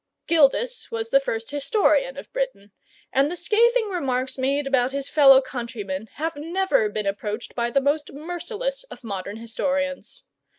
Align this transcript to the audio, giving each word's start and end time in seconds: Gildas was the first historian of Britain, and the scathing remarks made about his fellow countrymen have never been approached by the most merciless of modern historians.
Gildas 0.25 0.89
was 0.89 1.11
the 1.11 1.19
first 1.19 1.51
historian 1.51 2.17
of 2.17 2.33
Britain, 2.33 2.71
and 3.13 3.29
the 3.29 3.35
scathing 3.35 3.87
remarks 3.87 4.35
made 4.35 4.65
about 4.65 4.91
his 4.93 5.07
fellow 5.07 5.41
countrymen 5.43 6.07
have 6.13 6.35
never 6.35 6.89
been 6.89 7.05
approached 7.05 7.53
by 7.53 7.69
the 7.69 7.81
most 7.81 8.11
merciless 8.11 8.81
of 8.85 9.03
modern 9.03 9.37
historians. 9.37 10.23